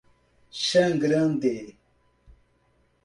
Chã 0.63 0.97
Grande 0.97 1.53